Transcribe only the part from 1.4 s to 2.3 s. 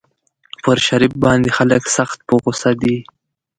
خلک سخت